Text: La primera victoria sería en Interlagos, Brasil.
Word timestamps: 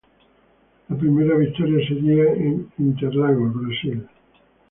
La 0.89 0.97
primera 0.97 1.37
victoria 1.37 1.77
sería 1.87 2.23
en 2.33 2.71
Interlagos, 2.79 3.53
Brasil. 3.53 4.03